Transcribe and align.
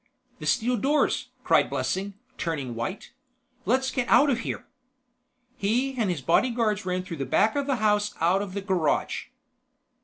"The 0.39 0.47
steel 0.47 0.77
doors!" 0.77 1.29
cried 1.43 1.69
Blessing, 1.69 2.15
turning 2.35 2.73
white. 2.73 3.11
"Let's 3.65 3.91
get 3.91 4.07
out 4.07 4.31
of 4.31 4.39
here." 4.39 4.65
He 5.57 5.95
and 5.95 6.09
his 6.09 6.21
bodyguards 6.23 6.87
ran 6.87 7.03
through 7.03 7.17
the 7.17 7.25
back 7.27 7.55
of 7.55 7.67
the 7.67 7.75
house 7.75 8.15
out 8.19 8.41
of 8.41 8.55
the 8.55 8.61
garage. 8.61 9.25